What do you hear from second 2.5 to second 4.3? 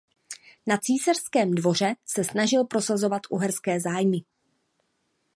prosazovat uherské zájmy.